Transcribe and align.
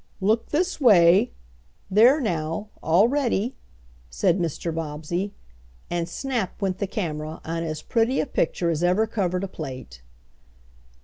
"Look 0.19 0.49
this 0.49 0.81
way. 0.81 1.31
There 1.91 2.19
now, 2.19 2.69
all 2.81 3.07
ready," 3.07 3.53
said 4.09 4.39
Mr. 4.39 4.73
Bobbsey, 4.73 5.31
and 5.91 6.09
snap 6.09 6.59
went 6.59 6.79
the 6.79 6.87
camera 6.87 7.39
on 7.45 7.61
as 7.61 7.83
pretty 7.83 8.19
a 8.19 8.25
picture 8.25 8.71
as 8.71 8.83
ever 8.83 9.05
covered 9.05 9.43
a 9.43 9.47
plate. 9.47 10.01